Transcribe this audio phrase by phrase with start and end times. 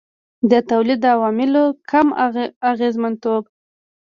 [0.51, 2.07] د تولید د عواملو کم
[2.71, 3.43] اغېزمنتوب.